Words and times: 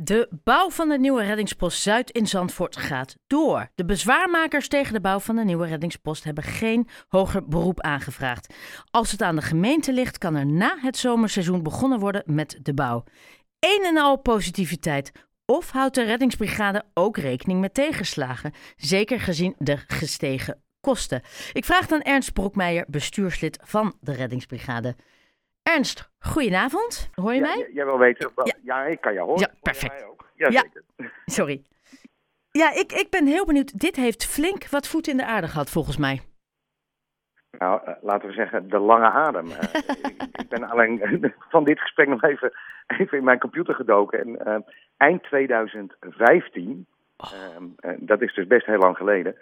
De 0.00 0.28
bouw 0.44 0.70
van 0.70 0.88
de 0.88 0.98
nieuwe 0.98 1.22
reddingspost 1.22 1.82
Zuid 1.82 2.10
in 2.10 2.26
Zandvoort 2.26 2.76
gaat 2.76 3.16
door. 3.26 3.70
De 3.74 3.84
bezwaarmakers 3.84 4.68
tegen 4.68 4.92
de 4.92 5.00
bouw 5.00 5.18
van 5.18 5.36
de 5.36 5.44
nieuwe 5.44 5.66
reddingspost 5.66 6.24
hebben 6.24 6.44
geen 6.44 6.88
hoger 7.08 7.48
beroep 7.48 7.80
aangevraagd. 7.80 8.54
Als 8.90 9.10
het 9.10 9.22
aan 9.22 9.36
de 9.36 9.42
gemeente 9.42 9.92
ligt, 9.92 10.18
kan 10.18 10.34
er 10.34 10.46
na 10.46 10.76
het 10.80 10.96
zomerseizoen 10.96 11.62
begonnen 11.62 11.98
worden 11.98 12.22
met 12.26 12.58
de 12.62 12.74
bouw. 12.74 13.04
Een 13.58 13.82
en 13.84 13.96
al 13.96 14.16
positiviteit. 14.16 15.12
Of 15.46 15.70
houdt 15.70 15.94
de 15.94 16.04
reddingsbrigade 16.04 16.84
ook 16.94 17.16
rekening 17.16 17.60
met 17.60 17.74
tegenslagen, 17.74 18.52
zeker 18.76 19.20
gezien 19.20 19.54
de 19.58 19.76
gestegen 19.86 20.62
kosten? 20.80 21.22
Ik 21.52 21.64
vraag 21.64 21.86
dan 21.86 22.02
Ernst 22.02 22.32
Broekmeijer, 22.32 22.84
bestuurslid 22.88 23.58
van 23.62 23.96
de 24.00 24.12
reddingsbrigade. 24.12 24.96
Ernst, 25.74 26.10
goedenavond. 26.18 27.10
Hoor 27.14 27.34
je 27.34 27.40
mij? 27.40 27.70
Jij 27.72 27.84
wil 27.84 27.98
weten. 27.98 28.30
Ja. 28.44 28.54
ja. 28.62 28.84
ik 28.84 29.00
kan 29.00 29.12
je 29.12 29.20
horen. 29.20 29.40
Ja, 29.40 29.48
perfect. 29.62 30.06
Ja, 30.34 30.48
ja, 30.48 30.64
sorry. 31.38 31.62
Ja, 32.50 32.74
ik, 32.74 32.92
ik 32.92 33.06
ben 33.10 33.26
heel 33.26 33.46
benieuwd. 33.46 33.80
Dit 33.80 33.96
heeft 33.96 34.26
flink 34.26 34.68
wat 34.68 34.88
voet 34.88 35.06
in 35.06 35.16
de 35.16 35.26
aarde 35.26 35.48
gehad, 35.48 35.70
volgens 35.70 35.96
mij. 35.96 36.20
Nou, 37.58 37.80
uh, 37.88 37.94
laten 38.00 38.28
we 38.28 38.34
zeggen, 38.34 38.68
de 38.68 38.78
lange 38.78 39.10
adem. 39.10 39.46
Uh, 39.46 39.58
ik, 40.02 40.22
ik, 40.32 40.48
ben 40.48 40.70
alleen 40.70 41.00
van 41.54 41.64
dit 41.64 41.80
gesprek 41.80 42.08
nog 42.08 42.22
even, 42.22 42.52
even 42.86 43.18
in 43.18 43.24
mijn 43.24 43.38
computer 43.38 43.74
gedoken. 43.74 44.20
En 44.20 44.48
uh, 44.48 44.56
eind 44.96 45.22
2015, 45.22 46.86
oh. 47.16 47.30
dat 47.98 48.22
is 48.22 48.34
dus 48.34 48.46
best 48.46 48.66
heel 48.66 48.78
lang 48.78 48.96
geleden, 48.96 49.36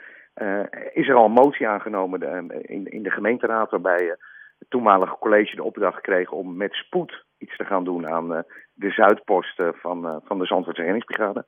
is 0.93 1.09
er 1.09 1.15
al 1.15 1.25
een 1.25 1.31
motie 1.31 1.69
aangenomen 1.69 2.21
de, 2.21 2.63
in, 2.63 2.87
in 2.87 3.03
de 3.03 3.11
gemeenteraad 3.11 3.71
waarbij 3.71 4.17
het 4.65 4.73
toenmalige 4.73 5.17
college 5.19 5.57
de 5.57 5.63
opdracht 5.63 6.01
kreeg 6.01 6.31
om 6.31 6.57
met 6.57 6.73
spoed 6.73 7.25
iets 7.39 7.57
te 7.57 7.65
gaan 7.65 7.85
doen 7.85 8.09
aan 8.09 8.33
uh, 8.33 8.39
de 8.75 8.91
zuidposten 8.91 9.75
van, 9.75 10.07
uh, 10.07 10.17
van 10.25 10.39
de 10.39 10.47
Zandvoortse 10.47 10.83
reddingsbrigade. 10.83 11.45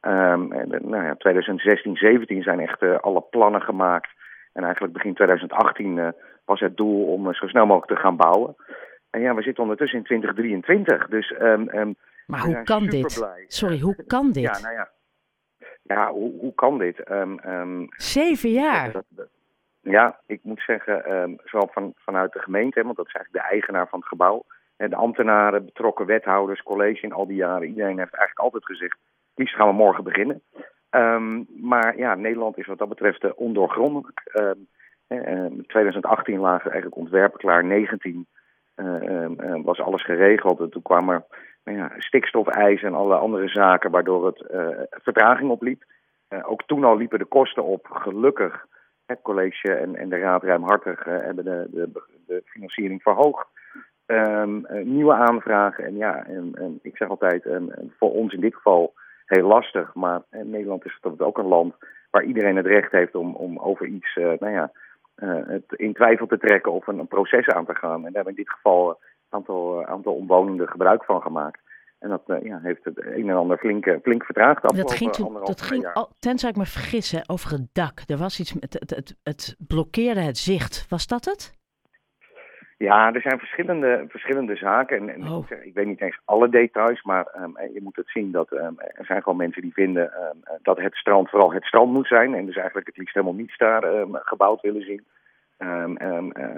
Um, 0.00 0.52
en, 0.52 0.68
nou 0.68 1.04
ja, 1.04 1.14
2016, 1.14 1.96
17 1.96 2.42
zijn 2.42 2.60
echt 2.60 2.82
uh, 2.82 2.98
alle 2.98 3.20
plannen 3.30 3.62
gemaakt. 3.62 4.10
En 4.52 4.62
eigenlijk 4.62 4.92
begin 4.92 5.14
2018 5.14 6.14
was 6.44 6.60
het 6.60 6.76
doel 6.76 7.06
om 7.06 7.34
zo 7.34 7.46
snel 7.46 7.66
mogelijk 7.66 7.92
te 7.92 8.00
gaan 8.00 8.16
bouwen. 8.16 8.56
En 9.10 9.20
ja, 9.20 9.34
we 9.34 9.42
zitten 9.42 9.62
ondertussen 9.62 9.98
in 9.98 10.04
2023. 10.04 11.08
Dus, 11.08 11.34
um, 11.40 11.68
um, 11.68 11.96
maar 12.26 12.40
hoe 12.40 12.62
kan 12.62 12.86
dit? 12.86 13.14
Blij. 13.18 13.44
Sorry, 13.48 13.80
hoe 13.80 14.04
kan 14.06 14.32
dit? 14.32 14.42
Ja, 14.42 14.58
nou 14.58 14.74
ja. 14.74 14.90
Ja, 15.82 16.10
hoe, 16.10 16.40
hoe 16.40 16.54
kan 16.54 16.78
dit? 16.78 17.02
Zeven 17.96 18.50
jaar? 18.50 18.92
Dat, 18.92 19.04
dat, 19.08 19.28
ja, 19.90 20.18
ik 20.26 20.40
moet 20.42 20.62
zeggen, 20.66 21.12
um, 21.12 21.36
zowel 21.44 21.68
van, 21.72 21.92
vanuit 21.96 22.32
de 22.32 22.38
gemeente, 22.38 22.82
want 22.82 22.96
dat 22.96 23.06
is 23.06 23.12
eigenlijk 23.12 23.44
de 23.44 23.52
eigenaar 23.54 23.88
van 23.88 23.98
het 23.98 24.08
gebouw. 24.08 24.44
En 24.76 24.90
de 24.90 24.96
ambtenaren, 24.96 25.64
betrokken 25.64 26.06
wethouders, 26.06 26.62
college 26.62 27.02
in 27.02 27.12
al 27.12 27.26
die 27.26 27.36
jaren. 27.36 27.68
Iedereen 27.68 27.98
heeft 27.98 28.14
eigenlijk 28.14 28.38
altijd 28.38 28.64
gezegd, 28.64 28.98
liefst 29.34 29.54
gaan 29.54 29.68
we 29.68 29.74
morgen 29.74 30.04
beginnen. 30.04 30.42
Um, 30.90 31.46
maar 31.60 31.98
ja, 31.98 32.14
Nederland 32.14 32.58
is 32.58 32.66
wat 32.66 32.78
dat 32.78 32.88
betreft 32.88 33.24
uh, 33.24 33.30
ondoorgrondelijk. 33.34 34.22
Um, 34.34 34.68
in 35.08 35.64
2018 35.66 36.38
lagen 36.38 36.70
eigenlijk 36.70 37.00
ontwerpen 37.00 37.38
klaar, 37.38 37.64
19 37.64 38.26
uh, 38.76 39.26
was 39.64 39.80
alles 39.80 40.04
geregeld. 40.04 40.60
En 40.60 40.70
toen 40.70 40.82
kwamen 40.82 41.14
er 41.14 41.24
nou 41.64 41.78
ja, 41.78 41.92
stikstofeisen 41.98 42.88
en 42.88 42.94
alle 42.94 43.16
andere 43.16 43.48
zaken 43.48 43.90
waardoor 43.90 44.26
het 44.26 44.44
uh, 44.50 44.68
vertraging 44.90 45.50
opliep. 45.50 45.84
ook 46.42 46.62
toen 46.66 46.84
al 46.84 46.96
liepen 46.96 47.18
de 47.18 47.24
kosten 47.24 47.64
op, 47.64 47.86
gelukkig 47.90 48.66
het 49.06 49.22
college 49.22 49.74
en, 49.74 49.96
en 49.96 50.08
de 50.08 50.18
raad 50.18 50.42
ruimhartig 50.42 51.06
uh, 51.06 51.14
hebben 51.20 51.44
de, 51.44 51.66
de, 51.70 52.02
de, 52.26 52.42
financiering 52.44 53.02
verhoogd. 53.02 53.46
Um, 54.06 54.66
uh, 54.70 54.84
nieuwe 54.84 55.14
aanvragen. 55.14 55.84
En 55.84 55.96
ja, 55.96 56.26
en, 56.26 56.50
en 56.54 56.78
ik 56.82 56.96
zeg 56.96 57.08
altijd, 57.08 57.48
voor 57.98 58.12
ons 58.12 58.32
in 58.32 58.40
dit 58.40 58.54
geval 58.54 58.94
heel 59.26 59.46
lastig. 59.46 59.94
Maar 59.94 60.22
uh, 60.30 60.42
Nederland 60.42 60.84
is 60.84 60.98
ook 61.18 61.38
een 61.38 61.46
land 61.46 61.74
waar 62.10 62.24
iedereen 62.24 62.56
het 62.56 62.66
recht 62.66 62.92
heeft 62.92 63.14
om, 63.14 63.34
om 63.34 63.58
over 63.58 63.86
iets 63.86 64.14
nou 64.14 64.50
ja, 64.50 64.72
het 65.46 65.72
in 65.76 65.92
twijfel 65.92 66.26
te 66.26 66.38
trekken 66.38 66.72
of 66.72 66.86
een, 66.86 67.08
proces 67.08 67.48
aan 67.48 67.66
te 67.66 67.74
gaan. 67.74 67.96
En 67.96 68.12
daar 68.12 68.24
hebben 68.24 68.36
in 68.36 68.42
dit 68.44 68.50
geval 68.50 68.88
een 68.88 68.96
aantal, 69.28 69.86
aantal 69.86 70.14
omwonenden 70.14 70.68
gebruik 70.68 71.04
van 71.04 71.22
gemaakt. 71.22 71.60
En 72.06 72.12
dat 72.12 72.22
uh, 72.26 72.48
ja, 72.48 72.58
heeft 72.62 72.84
het 72.84 73.04
een 73.04 73.28
en 73.28 73.36
ander 73.36 73.58
flink, 73.58 73.98
flink 74.02 74.24
vertraagd. 74.24 74.62
Dat 74.62 74.92
ging, 74.92 75.12
toen, 75.12 75.34
dat 75.44 75.60
ging 75.60 75.86
al, 75.92 76.10
tenzij 76.18 76.50
ik 76.50 76.56
me 76.56 76.66
vergissen, 76.66 77.28
over 77.28 77.50
het 77.50 77.68
dak. 77.72 78.02
Er 78.06 78.16
was 78.16 78.40
iets 78.40 78.52
met 78.60 78.72
het, 78.72 78.90
het, 78.90 79.16
het 79.22 79.56
blokkeerde 79.58 80.20
het 80.20 80.38
zicht. 80.38 80.86
Was 80.88 81.06
dat 81.06 81.24
het? 81.24 81.54
Ja, 82.78 83.12
er 83.12 83.20
zijn 83.20 83.38
verschillende, 83.38 84.04
verschillende 84.08 84.56
zaken. 84.56 84.98
En, 84.98 85.08
en 85.08 85.28
oh. 85.28 85.50
ik 85.62 85.74
weet 85.74 85.86
niet 85.86 86.00
eens 86.00 86.20
alle 86.24 86.48
details, 86.48 87.02
maar 87.02 87.26
um, 87.42 87.58
je 87.72 87.80
moet 87.82 87.96
het 87.96 88.08
zien 88.08 88.30
dat 88.30 88.52
um, 88.52 88.74
er 88.78 89.04
zijn 89.06 89.22
gewoon 89.22 89.38
mensen 89.38 89.62
die 89.62 89.72
vinden 89.72 90.04
um, 90.04 90.58
dat 90.62 90.78
het 90.78 90.94
strand 90.94 91.30
vooral 91.30 91.52
het 91.52 91.64
strand 91.64 91.92
moet 91.92 92.06
zijn. 92.06 92.34
En 92.34 92.46
dus 92.46 92.56
eigenlijk 92.56 92.86
het 92.86 92.96
liefst 92.96 93.14
helemaal 93.14 93.36
niets 93.36 93.56
daar 93.58 93.84
gebouwd 94.12 94.60
willen 94.60 94.82
zien. 94.82 95.04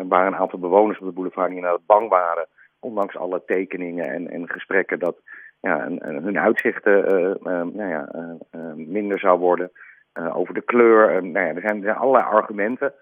waren 0.08 0.26
een 0.26 0.36
aantal 0.36 0.58
bewoners 0.58 0.98
op 0.98 1.06
de 1.06 1.12
boulevard 1.12 1.48
die 1.48 1.56
inderdaad 1.56 1.86
bang 1.86 2.08
waren 2.08 2.46
ondanks 2.80 3.16
alle 3.16 3.42
tekeningen 3.46 4.04
en, 4.04 4.30
en 4.30 4.48
gesprekken, 4.48 4.98
dat 4.98 5.16
ja, 5.60 5.84
en, 5.84 5.98
en 5.98 6.22
hun 6.22 6.38
uitzichten 6.38 7.14
uh, 7.14 7.34
uh, 7.52 7.62
nou 7.62 8.06
uh, 8.54 8.72
minder 8.74 9.18
zou 9.18 9.38
worden. 9.38 9.70
over 10.32 10.54
de 10.54 10.62
kleur. 10.62 11.24
nou 11.24 11.46
ja, 11.46 11.54
er, 11.54 11.60
zijn, 11.60 11.84
er 11.84 11.94
allerlei 11.94 12.24
argumenten. 12.24 12.92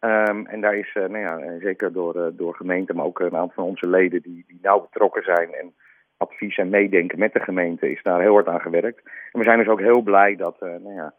Um, 0.00 0.46
en 0.46 0.60
daar 0.60 0.76
is, 0.76 0.92
nou 0.94 1.18
ja, 1.18 1.58
zeker 1.60 1.92
door, 1.92 2.32
door 2.36 2.54
gemeenten, 2.54 2.96
maar 2.96 3.04
ook 3.04 3.20
een 3.20 3.36
aantal 3.36 3.54
van 3.54 3.64
onze 3.64 3.88
leden 3.88 4.22
die, 4.22 4.44
die 4.46 4.58
nauw 4.62 4.80
betrokken 4.80 5.22
zijn 5.22 5.54
en 5.54 5.74
advies 6.16 6.56
en 6.56 6.68
meedenken 6.68 7.18
met 7.18 7.32
de 7.32 7.40
gemeente, 7.40 7.90
is 7.90 8.02
daar 8.02 8.20
heel 8.20 8.32
hard 8.32 8.48
aan 8.48 8.60
gewerkt. 8.60 9.00
En 9.32 9.38
we 9.38 9.44
zijn 9.44 9.58
dus 9.58 9.68
ook 9.68 9.80
heel 9.80 10.00
blij 10.00 10.36
dat 10.36 10.60
nou 10.60 10.94
ja, 10.94 11.14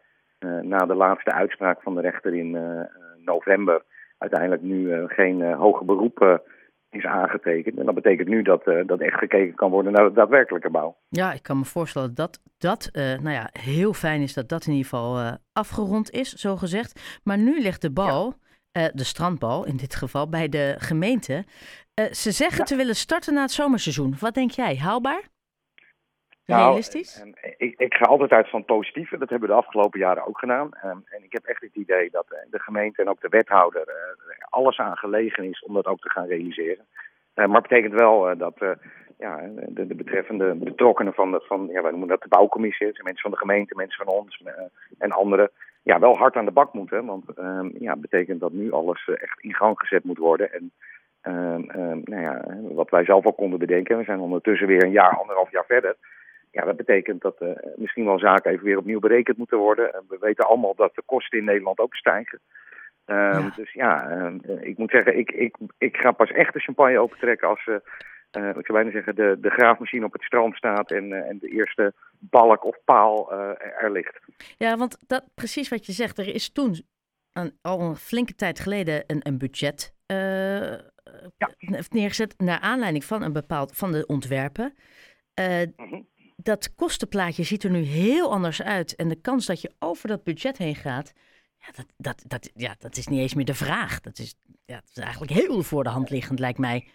na 0.61 0.77
de 0.77 0.95
laatste 0.95 1.31
uitspraak 1.31 1.81
van 1.81 1.95
de 1.95 2.01
rechter 2.01 2.35
in 2.35 2.57
november 3.25 3.81
uiteindelijk 4.17 4.61
nu 4.61 5.07
geen 5.07 5.53
hoge 5.53 5.85
beroepen 5.85 6.41
is 6.93 7.05
aangetekend. 7.05 7.79
En 7.79 7.85
dat 7.85 7.95
betekent 7.95 8.27
nu 8.27 8.41
dat, 8.41 8.67
uh, 8.67 8.87
dat 8.87 8.99
echt 8.99 9.17
gekeken 9.17 9.55
kan 9.55 9.71
worden 9.71 9.91
naar 9.91 10.03
de 10.03 10.13
daadwerkelijke 10.13 10.69
bouw. 10.69 10.95
Ja, 11.09 11.33
ik 11.33 11.43
kan 11.43 11.57
me 11.57 11.65
voorstellen 11.65 12.15
dat 12.15 12.41
dat 12.57 12.89
uh, 12.93 13.03
nou 13.03 13.29
ja, 13.29 13.49
heel 13.51 13.93
fijn 13.93 14.21
is 14.21 14.33
dat 14.33 14.49
dat 14.49 14.65
in 14.65 14.71
ieder 14.71 14.89
geval 14.89 15.19
uh, 15.19 15.31
afgerond 15.53 16.11
is, 16.11 16.33
zo 16.33 16.55
gezegd. 16.55 17.19
Maar 17.23 17.37
nu 17.37 17.61
ligt 17.61 17.81
de 17.81 17.91
bal, 17.91 18.33
ja. 18.71 18.91
de 18.93 19.03
strandbal 19.03 19.65
in 19.65 19.77
dit 19.77 19.95
geval, 19.95 20.29
bij 20.29 20.49
de 20.49 20.75
gemeente. 20.77 21.43
ze 22.11 22.31
zeggen 22.31 22.57
ja. 22.57 22.63
te 22.63 22.75
willen 22.75 22.95
starten 22.95 23.33
na 23.33 23.41
het 23.41 23.51
zomerseizoen. 23.51 24.15
Wat 24.19 24.33
denk 24.33 24.51
jij, 24.51 24.77
haalbaar? 24.77 25.31
Realistisch? 26.45 27.23
Nou, 27.23 27.33
ik, 27.57 27.79
ik, 27.79 27.93
ga 27.93 28.05
altijd 28.05 28.31
uit 28.31 28.49
van 28.49 28.59
het 28.59 28.67
positieve. 28.67 29.17
Dat 29.17 29.29
hebben 29.29 29.47
we 29.47 29.55
de 29.55 29.61
afgelopen 29.61 29.99
jaren 29.99 30.27
ook 30.27 30.39
gedaan. 30.39 30.69
Um, 30.85 31.03
en 31.05 31.23
ik 31.23 31.33
heb 31.33 31.43
echt 31.43 31.61
het 31.61 31.75
idee 31.75 32.09
dat 32.11 32.25
de 32.49 32.59
gemeente 32.59 33.01
en 33.01 33.09
ook 33.09 33.21
de 33.21 33.29
wethouder 33.29 33.87
uh, 33.87 33.93
alles 34.49 34.77
aan 34.77 34.97
gelegen 34.97 35.43
is 35.43 35.63
om 35.63 35.73
dat 35.73 35.85
ook 35.85 35.99
te 35.99 36.09
gaan 36.09 36.27
realiseren. 36.27 36.85
Uh, 37.35 37.45
maar 37.45 37.61
het 37.61 37.67
betekent 37.67 37.93
wel 37.93 38.37
dat 38.37 38.55
ja, 39.17 39.49
de, 39.67 39.87
de, 39.87 39.95
betreffende 39.95 40.53
betrokkenen 40.53 41.13
van, 41.13 41.31
de, 41.31 41.41
van 41.47 41.67
ja, 41.71 41.81
wij 41.81 41.91
noemen 41.91 42.07
dat 42.07 42.21
de 42.21 42.27
bouwcommissie, 42.27 42.87
mensen 42.87 43.21
van 43.21 43.31
de 43.31 43.37
gemeente, 43.37 43.75
mensen 43.75 44.05
van 44.05 44.15
ons 44.15 44.43
en 44.97 45.11
anderen, 45.11 45.49
ja, 45.83 45.99
wel 45.99 46.17
hard 46.17 46.35
aan 46.35 46.45
de 46.45 46.51
bak 46.51 46.73
moeten. 46.73 47.05
Want 47.05 47.29
ehm, 47.35 47.69
ja, 47.79 47.95
betekent 47.95 48.39
dat 48.39 48.51
nu 48.51 48.71
alles 48.71 49.07
echt 49.07 49.39
in 49.39 49.53
gang 49.53 49.79
gezet 49.79 50.03
moet 50.03 50.17
worden. 50.17 50.53
En 50.53 50.71
ehm, 51.21 51.61
nou 52.03 52.21
ja, 52.21 52.45
wat 52.73 52.89
wij 52.89 53.03
zelf 53.03 53.25
al 53.25 53.33
konden 53.33 53.59
bedenken, 53.59 53.97
we 53.97 54.03
zijn 54.03 54.19
ondertussen 54.19 54.67
weer 54.67 54.83
een 54.83 54.91
jaar, 54.91 55.17
anderhalf 55.17 55.51
jaar 55.51 55.65
verder 55.65 55.95
ja, 56.53 56.65
dat 56.65 56.77
betekent 56.77 57.21
dat 57.21 57.41
uh, 57.41 57.49
misschien 57.75 58.05
wel 58.05 58.19
zaken 58.19 58.51
even 58.51 58.65
weer 58.65 58.77
opnieuw 58.77 58.99
berekend 58.99 59.37
moeten 59.37 59.57
worden. 59.57 59.93
En 59.93 60.03
we 60.07 60.17
weten 60.19 60.47
allemaal 60.47 60.75
dat 60.75 60.95
de 60.95 61.01
kosten 61.05 61.39
in 61.39 61.45
Nederland 61.45 61.79
ook 61.79 61.95
stijgen. 61.95 62.39
Ja. 63.05 63.53
Dus 63.55 63.73
ja, 63.73 64.11
uh, 64.11 64.61
ik 64.61 64.77
moet 64.77 64.91
zeggen, 64.91 65.17
ik, 65.17 65.31
ik, 65.31 65.55
ik 65.77 65.97
ga 65.97 66.11
pas 66.11 66.31
echt 66.31 66.53
de 66.53 66.59
champagne 66.59 66.99
opentrekken 66.99 67.47
als, 67.47 67.65
uh, 67.67 67.75
ik 68.31 68.65
zou 68.65 68.73
bijna 68.73 68.91
zeggen, 68.91 69.15
de, 69.15 69.37
de 69.41 69.49
graafmachine 69.49 70.05
op 70.05 70.13
het 70.13 70.21
strand 70.23 70.55
staat 70.55 70.91
en, 70.91 71.27
en 71.27 71.39
de 71.39 71.49
eerste 71.49 71.93
balk 72.19 72.65
of 72.65 72.77
paal 72.85 73.33
er 73.57 73.91
ligt. 73.91 74.19
Ja, 74.57 74.77
want 74.77 74.97
dat, 75.07 75.23
precies 75.35 75.69
wat 75.69 75.85
je 75.85 75.91
zegt, 75.91 76.17
er 76.17 76.35
is 76.35 76.51
toen 76.51 76.75
een, 77.33 77.57
al 77.61 77.81
een 77.81 77.95
flinke 77.95 78.35
tijd 78.35 78.59
geleden 78.59 79.03
een, 79.07 79.19
een 79.27 79.37
budget 79.37 79.93
ja. 81.37 81.49
neergezet 81.89 82.33
naar 82.37 82.59
aanleiding 82.59 83.03
van 83.03 83.21
een 83.21 83.33
bepaald 83.33 83.77
van 83.77 83.91
de 83.91 84.05
ontwerpen. 84.05 84.73
Mm 85.35 85.73
-hmm 85.75 86.11
dat 86.43 86.75
kostenplaatje 86.75 87.43
ziet 87.43 87.63
er 87.63 87.71
nu 87.71 87.81
heel 87.81 88.31
anders 88.31 88.63
uit. 88.63 88.95
En 88.95 89.07
de 89.07 89.21
kans 89.21 89.45
dat 89.45 89.61
je 89.61 89.71
over 89.79 90.07
dat 90.07 90.23
budget 90.23 90.57
heen 90.57 90.75
gaat, 90.75 91.13
ja, 91.57 91.67
dat, 91.75 91.85
dat, 91.97 92.23
dat, 92.27 92.51
ja, 92.55 92.75
dat 92.79 92.97
is 92.97 93.07
niet 93.07 93.19
eens 93.19 93.35
meer 93.35 93.45
de 93.45 93.53
vraag. 93.53 93.99
Dat 93.99 94.17
is, 94.17 94.35
ja, 94.65 94.75
dat 94.75 94.91
is 94.95 95.03
eigenlijk 95.03 95.31
heel 95.31 95.61
voor 95.61 95.83
de 95.83 95.89
hand 95.89 96.09
liggend, 96.09 96.39
lijkt 96.39 96.59
mij. 96.59 96.87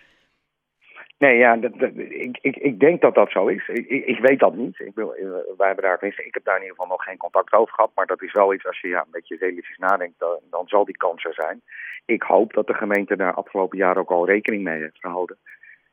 Nee, 1.19 1.37
ja, 1.37 1.57
dat, 1.57 1.73
ik, 2.09 2.39
ik, 2.41 2.57
ik 2.57 2.81
denk 2.81 3.01
dat 3.01 3.15
dat 3.15 3.31
zo 3.31 3.47
is. 3.47 3.69
Ik, 3.69 3.89
ik, 3.89 4.19
weet 4.19 4.39
dat 4.39 4.55
niet. 4.55 4.81
Ik, 4.81 4.95
wil, 4.95 5.15
wij 5.57 5.67
hebben 5.67 5.85
daar, 5.85 6.03
ik 6.03 6.35
heb 6.35 6.45
daar 6.45 6.57
in 6.57 6.63
ieder 6.63 6.77
geval 6.77 6.91
nog 6.91 7.05
geen 7.05 7.17
contact 7.17 7.53
over 7.53 7.75
gehad. 7.75 7.91
Maar 7.95 8.07
dat 8.07 8.23
is 8.23 8.33
wel 8.33 8.55
iets, 8.55 8.67
als 8.67 8.81
je 8.81 8.89
ja, 8.89 9.01
een 9.01 9.11
beetje 9.11 9.37
realistisch 9.37 9.79
nadenkt, 9.79 10.19
dan, 10.19 10.39
dan 10.51 10.69
zal 10.69 10.85
die 10.85 10.97
kans 10.97 11.25
er 11.25 11.35
zijn. 11.35 11.63
Ik 12.05 12.23
hoop 12.23 12.53
dat 12.53 12.67
de 12.67 12.75
gemeente 12.75 13.17
daar 13.17 13.35
afgelopen 13.35 13.79
jaar 13.79 13.97
ook 13.97 14.11
al 14.11 14.27
rekening 14.27 14.63
mee 14.63 14.81
heeft 14.81 14.99
gehouden. 14.99 15.39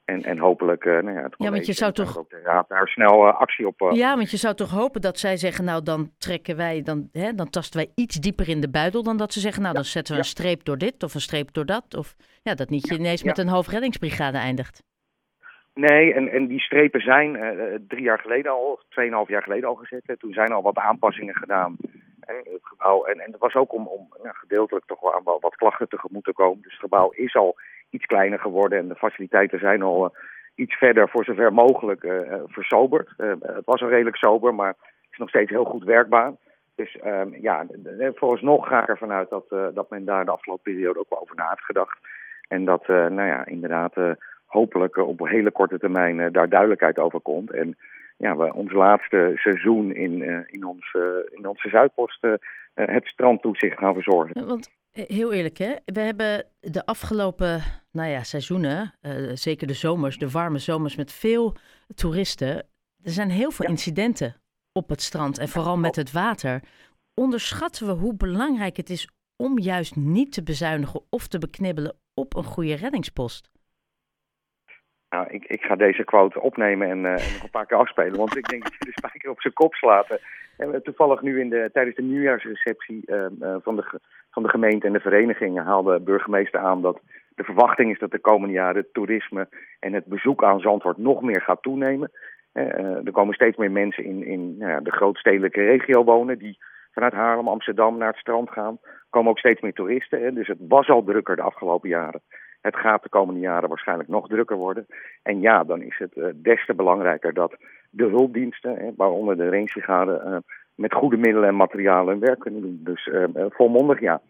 En, 0.05 0.23
en 0.23 0.37
hopelijk, 0.37 0.83
uh, 0.83 1.01
nou 1.01 1.17
ja, 1.17 1.23
het 1.23 1.35
ja, 1.37 1.51
want 1.51 1.65
je 1.65 1.73
zou 1.73 1.91
toch 1.91 2.17
ook 2.17 2.29
de 2.29 2.41
raad 2.43 2.69
daar 2.69 2.87
snel 2.87 3.27
uh, 3.27 3.39
actie 3.39 3.67
op. 3.67 3.81
Uh, 3.81 3.91
ja, 3.91 4.15
want 4.15 4.31
je 4.31 4.37
zou 4.37 4.55
toch 4.55 4.71
hopen 4.71 5.01
dat 5.01 5.19
zij 5.19 5.37
zeggen, 5.37 5.65
nou 5.65 5.83
dan 5.83 6.11
trekken 6.17 6.57
wij, 6.57 6.81
dan, 6.81 7.09
hè, 7.11 7.33
dan 7.33 7.49
tasten 7.49 7.79
wij 7.79 7.91
iets 7.95 8.15
dieper 8.15 8.49
in 8.49 8.61
de 8.61 8.69
buidel 8.69 9.03
dan 9.03 9.17
dat 9.17 9.33
ze 9.33 9.39
zeggen, 9.39 9.61
nou 9.61 9.73
dan 9.73 9.83
zetten 9.83 10.13
we 10.13 10.19
een 10.19 10.25
streep 10.25 10.63
door 10.63 10.77
dit 10.77 11.03
of 11.03 11.13
een 11.13 11.21
streep 11.21 11.53
door 11.53 11.65
dat. 11.65 11.95
Of 11.97 12.15
ja, 12.43 12.53
dat 12.53 12.69
niet 12.69 12.87
je 12.89 12.97
ineens 12.97 13.23
met 13.23 13.37
een 13.37 13.47
hoofdreddingsbrigade 13.47 14.37
eindigt. 14.37 14.83
Nee, 15.73 16.13
en, 16.13 16.27
en 16.27 16.47
die 16.47 16.59
strepen 16.59 17.01
zijn 17.01 17.37
drie 17.87 18.03
jaar 18.03 18.19
geleden 18.19 18.51
al, 18.51 18.79
tweeënhalf 18.89 19.27
jaar 19.27 19.43
geleden 19.43 19.69
al 19.69 19.75
gezet. 19.75 20.15
Toen 20.19 20.33
zijn 20.33 20.51
al 20.51 20.61
wat 20.61 20.77
aanpassingen 20.77 21.35
gedaan. 21.35 21.75
het 22.25 22.61
gebouw, 22.61 23.05
en, 23.05 23.19
en 23.19 23.31
dat 23.31 23.39
was 23.39 23.55
ook 23.55 23.73
om, 23.73 23.87
om 23.87 24.07
nou, 24.23 24.35
gedeeltelijk 24.35 24.85
toch 24.85 24.99
wel 24.99 25.13
aan 25.13 25.23
wat 25.23 25.55
klachten 25.55 25.89
tegemoet 25.89 26.23
te 26.23 26.33
komen. 26.33 26.61
Dus 26.61 26.71
het 26.71 26.81
gebouw 26.81 27.09
is 27.09 27.35
al 27.35 27.55
iets 27.89 28.05
kleiner 28.05 28.39
geworden 28.39 28.79
en 28.79 28.87
de 28.87 28.95
faciliteiten 28.95 29.59
zijn 29.59 29.81
al 29.81 30.03
uh, 30.03 30.09
iets 30.55 30.75
verder 30.75 31.09
voor 31.09 31.23
zover 31.23 31.53
mogelijk 31.53 32.03
uh, 32.03 32.33
versoberd. 32.45 33.09
het 33.41 33.65
was 33.65 33.81
al 33.81 33.89
redelijk 33.89 34.15
sober, 34.15 34.55
maar 34.55 34.75
is 35.11 35.17
nog 35.17 35.29
steeds 35.29 35.49
heel 35.49 35.63
goed 35.63 35.83
werkbaar. 35.83 36.33
Dus 36.75 36.97
um, 37.05 37.35
ja, 37.41 37.65
vooralsnog 38.13 38.67
ga 38.67 38.81
ik 38.81 38.87
ervan 38.87 39.11
uit 39.11 39.29
dat, 39.29 39.49
dat 39.49 39.89
men 39.89 40.05
daar 40.05 40.25
de 40.25 40.31
afgelopen 40.31 40.63
periode 40.63 40.99
ook 40.99 41.09
wel 41.09 41.21
over 41.21 41.35
na 41.35 41.49
heeft 41.49 41.65
gedacht. 41.65 41.97
En 42.47 42.65
dat, 42.65 42.87
nou 42.87 43.21
ja, 43.21 43.45
inderdaad 43.45 43.93
hopelijk 44.45 44.97
op 44.97 45.21
een 45.21 45.27
hele 45.27 45.51
korte 45.51 45.79
termijn 45.79 46.31
daar 46.31 46.49
duidelijkheid 46.49 46.99
over 46.99 47.19
komt. 47.19 47.51
En 47.51 47.77
ja, 48.17 48.35
we 48.35 48.53
ons 48.53 48.71
laatste 48.71 49.31
seizoen 49.35 49.93
in, 49.93 50.45
in, 50.47 50.65
ons, 50.65 50.95
in 51.29 51.47
onze 51.47 51.69
Zuidpost 51.69 52.27
het 52.73 53.05
strandtoezicht 53.05 53.77
gaan 53.77 53.93
verzorgen. 53.93 54.47
Want 54.47 54.69
Heel 54.95 55.33
eerlijk, 55.33 55.57
hè? 55.57 55.75
We 55.85 55.99
hebben 55.99 56.45
de 56.59 56.85
afgelopen 56.85 57.63
nou 57.91 58.09
ja, 58.09 58.23
seizoenen, 58.23 58.93
uh, 59.01 59.35
zeker 59.35 59.67
de 59.67 59.73
zomers, 59.73 60.17
de 60.17 60.29
warme 60.29 60.59
zomers 60.59 60.95
met 60.95 61.11
veel 61.11 61.55
toeristen. 61.95 62.55
Er 63.01 63.11
zijn 63.11 63.29
heel 63.29 63.51
veel 63.51 63.65
incidenten 63.65 64.35
op 64.71 64.89
het 64.89 65.01
strand 65.01 65.37
en 65.37 65.49
vooral 65.49 65.77
met 65.77 65.95
het 65.95 66.11
water. 66.11 66.63
Onderschatten 67.13 67.87
we 67.87 67.93
hoe 67.93 68.15
belangrijk 68.15 68.77
het 68.77 68.89
is 68.89 69.07
om 69.35 69.59
juist 69.59 69.95
niet 69.95 70.31
te 70.31 70.43
bezuinigen 70.43 71.01
of 71.09 71.27
te 71.27 71.37
beknibbelen 71.37 71.95
op 72.13 72.35
een 72.35 72.43
goede 72.43 72.73
reddingspost? 72.73 73.49
Nou, 75.09 75.27
ik, 75.29 75.45
ik 75.45 75.61
ga 75.61 75.75
deze 75.75 76.03
quote 76.03 76.41
opnemen 76.41 76.89
en, 76.89 76.99
uh, 76.99 77.11
en 77.11 77.33
nog 77.33 77.43
een 77.43 77.49
paar 77.49 77.65
keer 77.65 77.77
afspelen, 77.77 78.17
want 78.17 78.37
ik 78.37 78.49
denk 78.49 78.63
dat 78.63 78.73
je 78.73 78.85
de 78.85 78.91
spijker 78.91 79.29
op 79.29 79.41
zijn 79.41 79.53
kop 79.53 79.73
slaat. 79.73 80.19
En 80.57 80.83
toevallig 80.83 81.21
nu 81.21 81.39
in 81.39 81.49
de, 81.49 81.69
tijdens 81.73 81.95
de 81.95 82.01
nieuwjaarsreceptie 82.01 83.03
uh, 83.05 83.25
van, 83.61 83.75
de, 83.75 83.99
van 84.31 84.43
de 84.43 84.49
gemeente 84.49 84.87
en 84.87 84.93
de 84.93 84.99
verenigingen 84.99 85.65
haalde 85.65 85.99
burgemeester 85.99 86.59
aan 86.59 86.81
dat 86.81 87.01
de 87.35 87.43
verwachting 87.43 87.91
is 87.91 87.99
dat 87.99 88.11
de 88.11 88.19
komende 88.19 88.53
jaren 88.53 88.81
het 88.81 88.93
toerisme 88.93 89.47
en 89.79 89.93
het 89.93 90.05
bezoek 90.05 90.43
aan 90.43 90.59
Zandvoort 90.59 90.97
nog 90.97 91.21
meer 91.21 91.41
gaat 91.41 91.61
toenemen. 91.61 92.11
Er 92.53 93.11
komen 93.11 93.33
steeds 93.33 93.57
meer 93.57 93.71
mensen 93.71 94.03
in, 94.03 94.23
in 94.23 94.57
nou 94.57 94.71
ja, 94.71 94.79
de 94.79 94.91
grootstedelijke 94.91 95.61
regio 95.61 96.03
wonen 96.03 96.37
die 96.37 96.57
vanuit 96.91 97.13
Haarlem, 97.13 97.47
Amsterdam 97.47 97.97
naar 97.97 98.07
het 98.07 98.17
strand 98.17 98.49
gaan. 98.49 98.77
Er 98.83 99.05
komen 99.09 99.29
ook 99.29 99.39
steeds 99.39 99.61
meer 99.61 99.73
toeristen. 99.73 100.21
Hè, 100.21 100.33
dus 100.33 100.47
het 100.47 100.57
was 100.67 100.89
al 100.89 101.03
drukker 101.03 101.35
de 101.35 101.41
afgelopen 101.41 101.89
jaren. 101.89 102.21
Het 102.65 102.75
gaat 102.75 103.03
de 103.03 103.09
komende 103.09 103.39
jaren 103.39 103.69
waarschijnlijk 103.69 104.09
nog 104.09 104.27
drukker 104.27 104.57
worden. 104.57 104.85
En 105.23 105.41
ja, 105.41 105.63
dan 105.63 105.81
is 105.81 105.97
het 105.97 106.15
uh, 106.15 106.25
des 106.35 106.65
te 106.65 106.73
belangrijker 106.73 107.33
dat 107.33 107.55
de 107.89 108.05
hulpdiensten, 108.05 108.93
waaronder 108.95 109.37
de 109.37 109.49
rangebrigade, 109.49 110.21
uh, 110.25 110.37
met 110.75 110.93
goede 110.93 111.17
middelen 111.17 111.49
en 111.49 111.55
materialen 111.55 112.13
hun 112.13 112.19
werk 112.19 112.39
kunnen 112.39 112.61
doen. 112.61 112.79
Dus 112.83 113.05
uh, 113.05 113.23
volmondig 113.49 113.99
ja. 113.99 114.21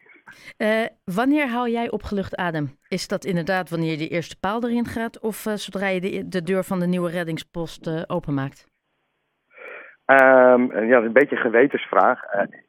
wanneer 1.03 1.47
haal 1.47 1.67
jij 1.67 1.91
opgelucht 1.91 2.35
adem? 2.35 2.77
Is 2.87 3.07
dat 3.07 3.25
inderdaad 3.25 3.69
wanneer 3.69 3.91
je 3.91 3.97
de 3.97 4.07
eerste 4.07 4.39
paal 4.39 4.63
erin 4.63 4.85
gaat 4.85 5.19
of 5.19 5.35
zodra 5.35 5.87
je 5.87 6.01
de, 6.01 6.27
de, 6.27 6.43
deur 6.43 6.63
van 6.63 6.79
de 6.79 6.87
nieuwe 6.87 7.09
reddingspost 7.09 8.09
openmaakt? 8.09 8.67
Um, 10.05 10.85
ja, 10.85 10.93
dat 10.93 11.01
is 11.01 11.07
een 11.07 11.13
beetje 11.13 11.35
een 11.35 11.41
gewetensvraag. 11.41 12.19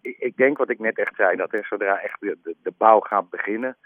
Ik, 0.03 0.17
ik, 0.19 0.37
denk 0.37 0.59
wat 0.59 0.71
ik 0.71 0.79
net 0.79 0.99
echt 0.99 1.15
zei, 1.15 1.37
dat 1.37 1.59
zodra 1.61 2.01
echt 2.01 2.21
de, 2.21 2.39
de, 2.43 2.55
de 2.63 2.73
bouw 2.79 3.01
gaat 3.01 3.31
beginnen, 3.31 3.77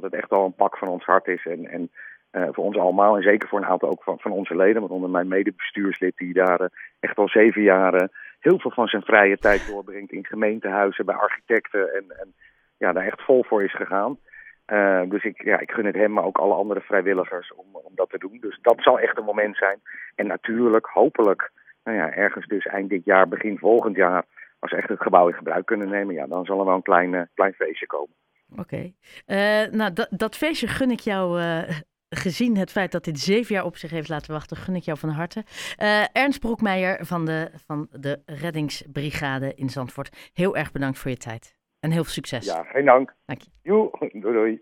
dat 0.00 0.10
het 0.10 0.20
echt 0.20 0.30
wel 0.30 0.44
een 0.44 0.54
pak 0.54 0.76
van 0.76 0.88
ons 0.88 1.04
hart 1.04 1.26
is. 1.26 1.46
En, 1.46 1.66
en 1.66 1.90
uh, 2.32 2.48
voor 2.52 2.64
ons 2.64 2.76
allemaal, 2.76 3.16
en 3.16 3.22
zeker 3.22 3.48
voor 3.48 3.58
een 3.58 3.66
aantal 3.66 3.90
ook 3.90 4.02
van, 4.02 4.18
van 4.18 4.30
onze 4.30 4.56
leden, 4.56 4.80
want 4.80 4.92
onder 4.92 5.10
mijn 5.10 5.28
medebestuurslid 5.28 6.16
die 6.16 6.32
daar 6.32 6.60
uh, 6.60 6.66
echt 7.00 7.16
al 7.16 7.28
zeven 7.28 7.62
jaar 7.62 8.08
heel 8.40 8.58
veel 8.58 8.70
van 8.70 8.86
zijn 8.86 9.02
vrije 9.02 9.38
tijd 9.38 9.68
doorbrengt 9.68 10.12
in 10.12 10.26
gemeentehuizen, 10.26 11.04
bij 11.04 11.14
architecten 11.14 11.94
en, 11.94 12.04
en 12.20 12.34
ja, 12.76 12.92
daar 12.92 13.06
echt 13.06 13.22
vol 13.22 13.44
voor 13.44 13.64
is 13.64 13.74
gegaan. 13.74 14.18
dus 15.08 15.24
ik, 15.24 15.42
ja, 15.44 15.58
ik 15.58 15.70
gun 15.70 15.86
het 15.86 15.94
hem, 15.94 16.12
maar 16.12 16.24
ook 16.24 16.38
alle 16.38 16.54
andere 16.54 16.80
vrijwilligers 16.80 17.52
om, 17.54 17.66
om 17.72 17.92
dat 17.94 18.10
te 18.10 18.18
doen. 18.18 18.38
Dus 18.40 18.58
dat 18.62 18.76
zal 18.78 19.00
echt 19.00 19.18
een 19.18 19.24
moment 19.24 19.56
zijn. 19.56 19.80
En 20.14 20.26
natuurlijk, 20.26 20.86
hopelijk, 20.86 21.50
nou 21.84 21.96
ja, 21.96 22.12
ergens 22.12 22.46
dus 22.46 22.66
eind 22.66 22.88
dit 22.88 23.04
jaar, 23.04 23.28
begin 23.28 23.58
volgend 23.58 23.96
jaar, 23.96 24.24
als 24.58 24.72
echt 24.72 24.88
het 24.88 25.02
gebouw 25.02 25.28
in 25.28 25.34
gebruik 25.34 25.66
kunnen 25.66 25.88
nemen, 25.88 26.14
ja, 26.14 26.26
dan 26.26 26.44
zal 26.44 26.58
er 26.58 26.64
wel 26.64 26.74
een 26.74 26.82
klein, 26.82 27.28
klein 27.34 27.52
feestje 27.52 27.86
komen. 27.86 28.14
Oké. 28.50 28.60
Okay. 28.60 28.94
Uh, 29.66 29.72
nou, 29.72 29.92
dat, 29.92 30.08
dat 30.10 30.36
feestje 30.36 30.66
gun 30.66 30.90
ik 30.90 31.00
jou, 31.00 31.40
uh, 31.40 31.62
gezien 32.08 32.56
het 32.56 32.70
feit 32.70 32.92
dat 32.92 33.04
dit 33.04 33.18
zeven 33.18 33.54
jaar 33.54 33.64
op 33.64 33.76
zich 33.76 33.90
heeft 33.90 34.08
laten 34.08 34.32
wachten, 34.32 34.56
gun 34.56 34.76
ik 34.76 34.82
jou 34.82 34.98
van 34.98 35.08
harte. 35.08 35.44
Uh, 35.78 36.04
Ernst 36.12 36.40
Broekmeijer 36.40 37.06
van 37.06 37.24
de, 37.24 37.50
van 37.66 37.88
de 37.90 38.22
Reddingsbrigade 38.26 39.54
in 39.54 39.68
Zandvoort, 39.68 40.30
heel 40.32 40.56
erg 40.56 40.72
bedankt 40.72 40.98
voor 40.98 41.10
je 41.10 41.16
tijd. 41.16 41.56
En 41.80 41.90
heel 41.90 42.04
veel 42.04 42.12
succes. 42.12 42.46
Ja, 42.46 42.62
geen 42.62 42.84
dank. 42.84 43.14
Dank 43.24 43.40
je. 43.40 43.50
Joe, 43.62 43.90
doei 44.20 44.34
doei. 44.34 44.56